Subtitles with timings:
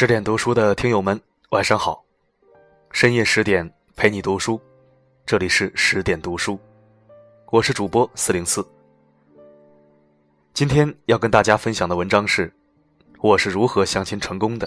[0.00, 2.02] 十点读书的听友们，晚上好！
[2.90, 4.58] 深夜十点陪你读书，
[5.26, 6.58] 这里是十点读书，
[7.50, 8.66] 我是主播四零四。
[10.54, 12.48] 今天要跟大家分享的文章是
[13.20, 14.66] 《我是如何相亲成功的》，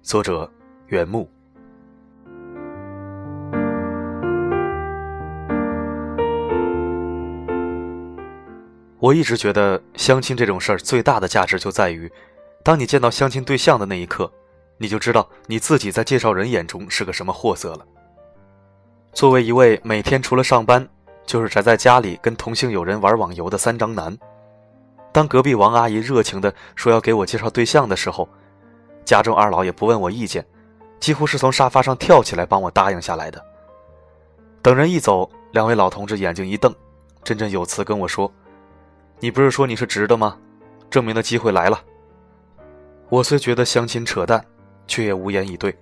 [0.00, 0.50] 作者
[0.86, 1.28] 袁木。
[8.98, 12.10] 我一直觉得相亲这种事儿最大的价值就在于，
[12.64, 14.32] 当你见到相亲对象的那一刻，
[14.78, 17.84] 你就知道你自己在介绍人眼中是个什么货色了。
[19.12, 20.88] 作为一位每天除了上班
[21.26, 24.16] 就是宅在家里跟同性友人玩网游的三张男，
[25.12, 28.28] 当隔壁王阿姨热情地说要给我介绍对象的时候，
[29.04, 30.46] 家中二老也不问我意见，
[31.00, 33.44] 几乎是从沙发上跳起来帮我答应下来的。
[34.62, 36.74] 等人一走，两位老同志眼睛一瞪，
[37.24, 38.30] 振振有词跟我说。
[39.18, 40.36] 你不是说你是直的吗？
[40.88, 41.82] 证明的机会来了。
[43.08, 44.44] 我虽觉得相亲扯淡，
[44.88, 45.76] 却也无言以对。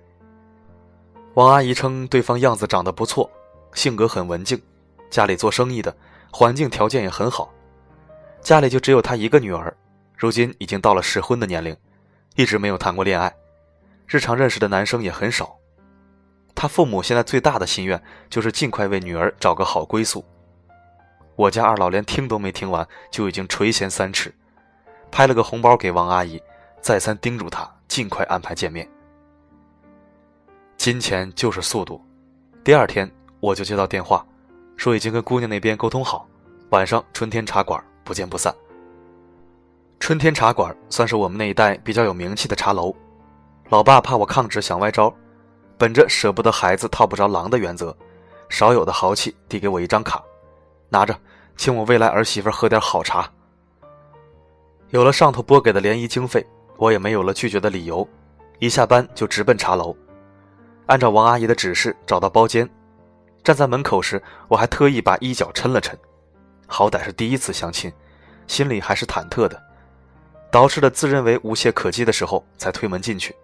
[1.33, 3.29] 王阿姨称对方样子长得不错，
[3.73, 4.61] 性格很文静，
[5.09, 5.95] 家里做生意的，
[6.31, 7.51] 环境条件也很好。
[8.41, 9.75] 家里就只有她一个女儿，
[10.15, 11.75] 如今已经到了适婚的年龄，
[12.35, 13.33] 一直没有谈过恋爱，
[14.07, 15.55] 日常认识的男生也很少。
[16.55, 20.25] 她父母现在最大的心愿就是尽快为女儿找个好归宿。
[21.35, 24.33] 我家二老连听都没听完，就已经垂涎三尺，
[25.11, 26.41] 拍了个红包给王阿姨，
[26.81, 28.89] 再三叮嘱她尽快安排见面。
[30.87, 32.01] 金钱就是速度。
[32.63, 34.25] 第二天我就接到电话，
[34.77, 36.25] 说已经跟姑娘那边沟通好，
[36.69, 38.55] 晚上春天茶馆不见不散。
[39.99, 42.95] 春天茶馆算是我们那一带比较有名气的茶楼，
[43.67, 45.13] 老爸怕我抗旨想歪招，
[45.77, 47.93] 本着舍不得孩子套不着狼的原则，
[48.47, 50.23] 少有的豪气递给我一张卡。
[50.87, 51.13] 拿着，
[51.57, 53.29] 请我未来儿媳妇喝点好茶。
[54.91, 58.07] 有了上头拨给的联谊经费，我也没有了拒绝的理由，
[58.59, 59.93] 一下班就直奔茶楼。
[60.87, 62.67] 按照王阿姨的指示找到包间，
[63.43, 65.93] 站在门口时，我还特意把衣角抻了抻，
[66.65, 67.91] 好歹是第一次相亲，
[68.47, 69.61] 心里还是忐忑的。
[70.49, 73.35] 捯饬的自认为无懈可击的时候，才推门进去，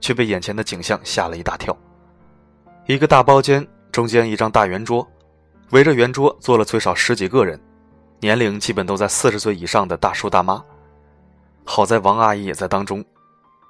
[0.00, 1.76] 却被眼前的景象吓了一大跳。
[2.86, 5.06] 一个大包间，中间一张大圆桌。
[5.70, 7.58] 围着圆桌坐了最少十几个人，
[8.20, 10.62] 年龄基本都在四十岁以上的大叔大妈。
[11.64, 13.04] 好在王阿姨也在当中，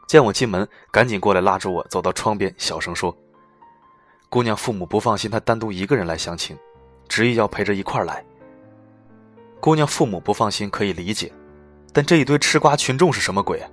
[0.07, 3.17] 见我进门，赶紧过来拉住我，走到窗边，小声说
[4.31, 6.57] ：“姑娘父母不放心她单独一个人来相亲，
[7.09, 8.25] 执意要陪着一块来。”
[9.59, 11.33] 姑娘父母不放心可以理解，
[11.93, 13.69] 但这一堆吃瓜群众是什么鬼啊？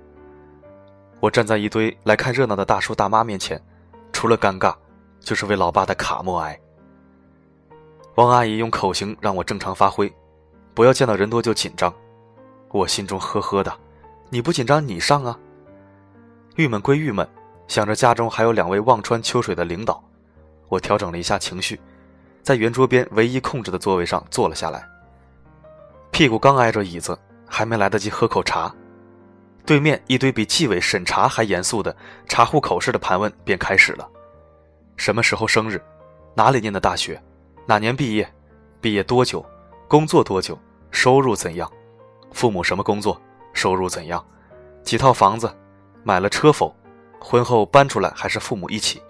[1.20, 3.62] 我站在一堆来看热闹的大叔大妈面前，
[4.12, 4.74] 除了尴尬，
[5.20, 6.58] 就是为老爸的卡默哀。
[8.16, 10.12] 王阿姨用口型让我正常发挥，
[10.74, 11.94] 不要见到人多就紧张。
[12.70, 13.72] 我心中呵呵的，
[14.30, 15.38] 你不紧张你上啊。
[16.56, 17.28] 郁闷归郁闷，
[17.66, 20.02] 想着家中还有两位望穿秋水的领导，
[20.68, 21.80] 我调整了一下情绪，
[22.42, 24.88] 在圆桌边唯一空着的座位上坐了下来。
[26.12, 28.72] 屁股刚挨着椅子，还没来得及喝口茶，
[29.66, 31.94] 对面一堆比纪委审查还严肃的
[32.28, 34.08] 查户口式的盘问便开始了：
[34.96, 35.82] 什么时候生日？
[36.36, 37.20] 哪里念的大学？
[37.66, 38.32] 哪年毕业？
[38.80, 39.44] 毕业多久？
[39.88, 40.56] 工作多久？
[40.92, 41.68] 收入怎样？
[42.30, 43.20] 父母什么工作？
[43.52, 44.24] 收入怎样？
[44.84, 45.52] 几套房子？
[46.04, 46.74] 买了车否？
[47.18, 49.02] 婚后搬出来还是父母一起？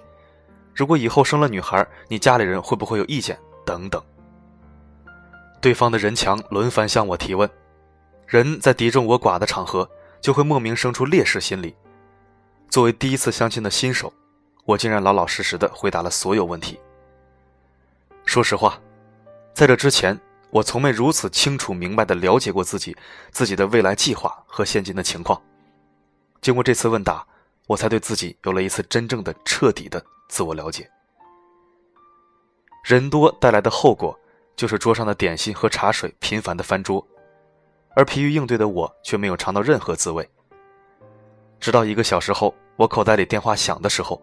[0.73, 3.37] 如果以后生了女孩，你家里人会不会有意见？
[3.67, 4.01] 等等。
[5.61, 7.51] 对方的人墙轮番向我提问，
[8.27, 9.89] 人在敌众我寡的场合，
[10.21, 11.75] 就会莫名生出劣势心理。
[12.69, 14.13] 作为第一次相亲的新手，
[14.65, 16.79] 我竟然老老实实的回答了所有问题。
[18.25, 18.79] 说实话，
[19.55, 20.19] 在这之前，
[20.51, 22.97] 我从没如此清楚明白的了解过自己、
[23.33, 25.41] 自己的未来计划和现今的情况。
[26.45, 27.27] 经过这次问答，
[27.67, 30.87] 我才对自己有了一次真正的、彻底的自我了解。
[32.85, 34.15] 人多带来的后果，
[34.55, 37.03] 就是桌上的点心和茶水频繁的翻桌，
[37.97, 40.29] 而疲于应对的我却没有尝到任何滋味。
[41.59, 44.21] 直到一个小时后，我口袋里电话响的时候，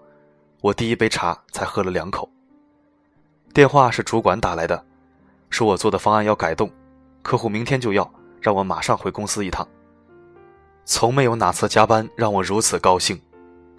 [0.61, 2.29] 我第一杯茶才喝了两口。
[3.51, 4.85] 电话是主管打来的，
[5.49, 6.71] 说我做的方案要改动，
[7.23, 8.07] 客户明天就要，
[8.39, 9.67] 让我马上回公司一趟。
[10.83, 13.21] 从没有哪次加班让我如此高兴，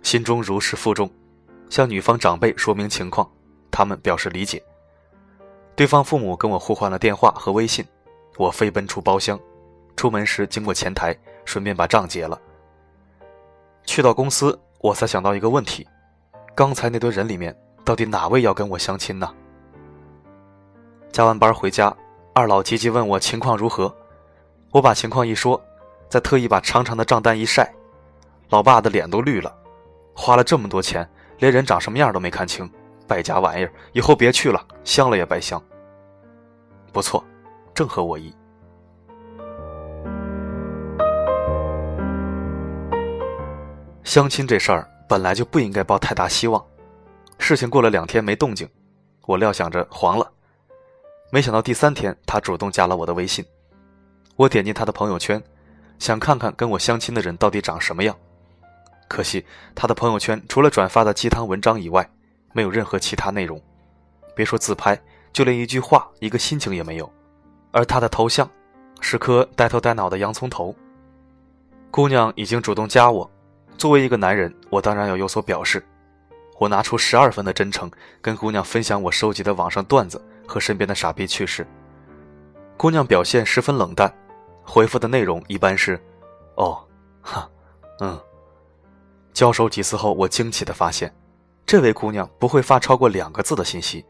[0.03, 1.11] 心中如释负重，
[1.69, 3.29] 向女方长辈说明情况，
[3.71, 4.63] 他们表示理解。
[5.75, 7.85] 对方父母跟我互换了电话和微信，
[8.37, 9.39] 我飞奔出包厢，
[9.97, 12.41] 出门时经过前台，顺便把账结了。
[13.85, 15.87] 去到公司，我才想到一个问题：
[16.55, 19.29] 刚才那堆人里面，到底哪位要跟我相亲呢？
[21.11, 21.95] 加完班回家，
[22.33, 23.95] 二老急急问我情况如何，
[24.71, 25.61] 我把情况一说，
[26.13, 27.73] 再特意把长长的账单一晒，
[28.51, 29.51] 老爸的脸都绿了，
[30.15, 32.71] 花了这么多钱，连人长什么样都没看清，
[33.09, 35.59] 败家玩意儿，以后别去了，香了也白香。
[36.93, 37.25] 不错，
[37.73, 38.31] 正合我意。
[44.05, 46.63] 相亲这事儿本来就不应该抱太大希望。
[47.39, 48.69] 事情过了两天没动静，
[49.25, 50.31] 我料想着黄了。
[51.31, 53.43] 没想到第三天，他主动加了我的微信。
[54.37, 55.43] 我点进他的朋友圈，
[56.03, 58.17] 想看看跟我相亲的人到底长什么样。
[59.07, 62.05] 可惜他的朋友圈除了转发的鸡汤文章以外，
[62.53, 63.63] 没有任何其他内容。
[64.35, 65.01] 别说自拍，
[65.33, 67.09] 就连一句话、一个心情也没有。
[67.71, 68.51] 而他的头像
[69.01, 70.75] 是颗呆头呆脑的洋葱头。
[71.89, 73.31] 姑娘已经主动加我。
[73.79, 75.81] 作为一个男人，我当然要有所表示。
[76.59, 77.89] 我拿出十二分的真诚，
[78.21, 81.65] 跟姑娘分享我收集的网上段子和身边的傻逼趣事。
[82.77, 84.13] 姑娘表现十分冷淡，
[84.65, 86.01] 回复的内容一般是
[86.57, 86.83] ：“哦，
[87.21, 87.49] 哈，
[88.01, 88.19] 嗯。”
[89.33, 91.13] 交手几次后，我惊奇的发现，
[91.65, 94.05] 这位姑娘不会发超过两个字的信息。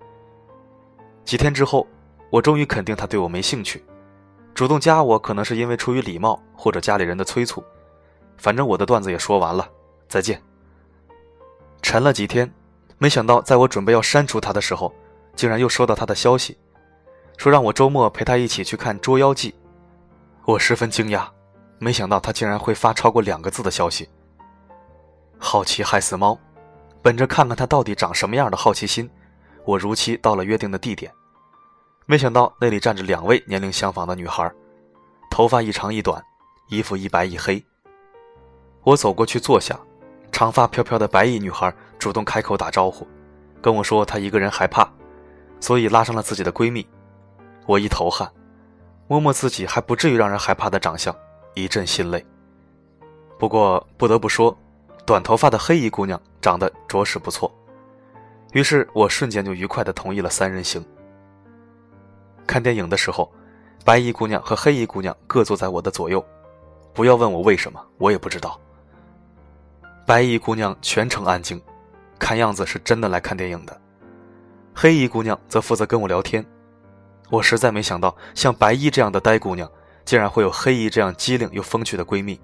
[1.24, 1.86] 几天之后，
[2.28, 3.84] 我终于肯定她对我没兴趣，
[4.52, 7.62] 主动加我可能是因为出于礼貌或者家里人的催促。
[8.36, 9.70] 反正我的段子也说完了，
[10.08, 10.42] 再见。
[11.80, 12.52] 沉了几天，
[12.98, 14.92] 没想到在我准备要删除她的时候，
[15.36, 16.58] 竟然又收到她的消息，
[17.36, 19.50] 说让我周末陪她一起去看《捉妖记》。
[20.44, 21.24] 我十分惊讶，
[21.78, 24.08] 没想到他竟然会发超过两个字的消息。
[25.38, 26.36] 好奇害死猫，
[27.00, 29.08] 本着看看他到底长什么样的好奇心，
[29.64, 31.12] 我如期到了约定的地点。
[32.06, 34.50] 没想到那里站着两位年龄相仿的女孩，
[35.30, 36.20] 头发一长一短，
[36.68, 37.64] 衣服一白一黑。
[38.82, 39.78] 我走过去坐下，
[40.32, 43.06] 长发飘飘的白衣女孩主动开口打招呼，
[43.60, 44.88] 跟我说她一个人害怕，
[45.60, 46.84] 所以拉上了自己的闺蜜。
[47.66, 48.28] 我一头汗，
[49.12, 51.14] 摸摸自己还不至于让人害怕的长相，
[51.52, 52.24] 一阵心累。
[53.38, 54.56] 不过不得不说，
[55.04, 57.52] 短头发的黑衣姑娘长得着实不错，
[58.54, 60.82] 于是我瞬间就愉快地同意了三人行。
[62.46, 63.30] 看电影的时候，
[63.84, 66.24] 白衣姑娘和黑衣姑娘各坐在我的左右，
[66.94, 68.58] 不要问我为什么，我也不知道。
[70.06, 71.60] 白衣姑娘全程安静，
[72.18, 73.78] 看样子是真的来看电影的。
[74.74, 76.42] 黑衣姑娘则负责跟我聊天。
[77.32, 79.66] 我实在没想到，像白衣这样的呆姑娘，
[80.04, 82.38] 竟然会有黑衣这样机灵又风趣的闺蜜。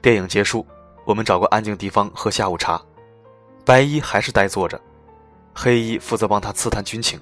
[0.00, 0.66] 电影结束，
[1.04, 2.80] 我们找个安静地方喝下午茶。
[3.66, 4.80] 白衣还是呆坐着，
[5.54, 7.20] 黑衣负责帮她刺探军情。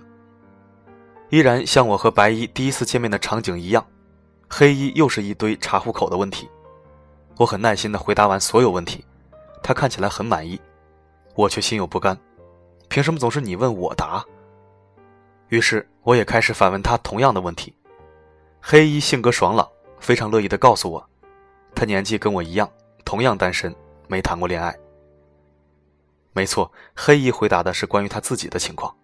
[1.28, 3.84] 依然像我和白衣第一次见面的场景一样，
[4.48, 6.48] 黑衣又是一堆查户口的问题。
[7.36, 9.04] 我很耐心地回答完所有问题，
[9.60, 10.60] 他看起来很满意，
[11.34, 12.16] 我却心有不甘，
[12.86, 14.24] 凭什么总是你问我答？
[15.48, 17.74] 于是我也开始反问他同样的问题。
[18.60, 19.68] 黑衣性格爽朗，
[20.00, 21.08] 非常乐意地告诉我，
[21.74, 22.68] 他年纪跟我一样，
[23.04, 23.74] 同样单身，
[24.08, 24.76] 没谈过恋爱。
[26.32, 28.94] 没错，黑衣回答的是关于他自己的情况。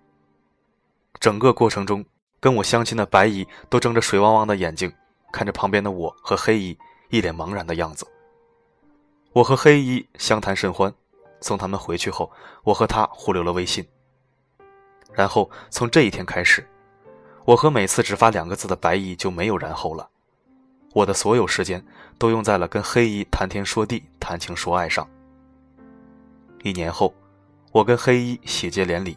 [1.21, 2.05] 整个过程中，
[2.41, 4.93] 跟我相亲的白衣都睁着水汪汪的眼睛，
[5.33, 6.77] 看着旁边的我和黑衣，
[7.11, 8.05] 一脸茫然的样子。
[9.33, 10.93] 我和黑衣相谈甚欢，
[11.41, 12.31] 送他们回去后，
[12.65, 13.87] 我和他互留了微信。
[15.13, 16.67] 然后从这一天开始，
[17.45, 20.09] 我和每次只发两个字的白衣就没有然后了。
[20.95, 21.83] 我的所有时间
[22.19, 25.09] 都用在了跟黑衣谈天说地、谈情说爱上。
[26.63, 27.15] 一年后，
[27.73, 29.17] 我跟黑衣喜结连理。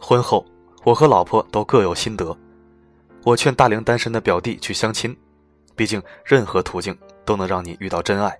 [0.00, 0.44] 婚后，
[0.84, 2.36] 我和老婆都各有心得。
[3.24, 5.16] 我劝大龄单身的表弟去相亲，
[5.76, 8.36] 毕竟任何途径都能让你遇到真爱。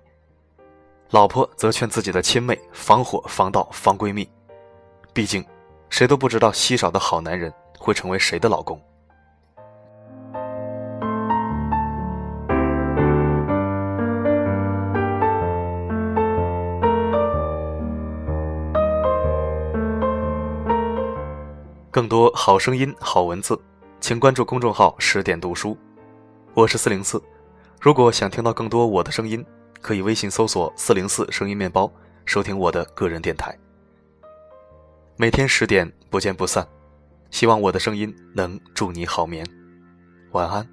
[1.11, 4.29] 老婆则劝自己的亲妹防火防盗防闺蜜，
[5.13, 5.43] 毕竟，
[5.93, 8.81] 谁都不知道稀少的好男人会成为谁的老公。
[21.91, 23.55] 更多好声音、好文字，
[24.01, 25.77] 请关注公众号“十点读书”，
[26.55, 27.21] 我是四零四。
[27.79, 29.45] 如果想听到更多我的声音。
[29.79, 31.91] 可以微信搜索“四零四声音面包”，
[32.25, 33.55] 收听我的个人电台。
[35.15, 36.67] 每天十点不见不散，
[37.29, 39.45] 希望我的声音能助你好眠，
[40.31, 40.67] 晚安。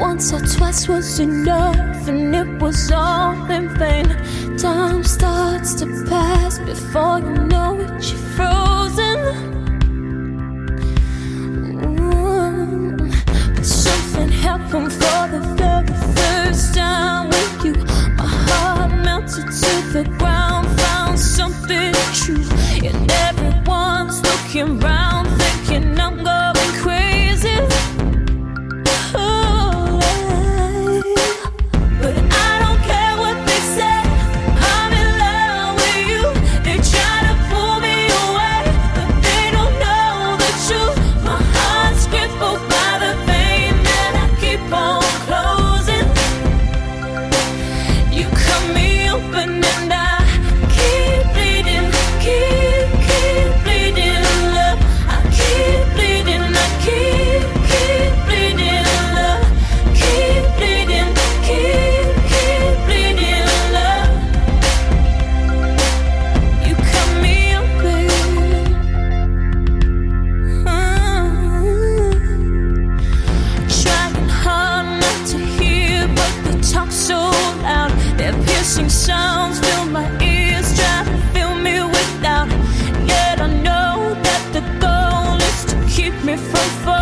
[0.00, 1.93] once or twice was enough,
[2.60, 4.06] was all in vain.
[4.58, 7.53] Time starts to pass before you know
[86.36, 86.93] different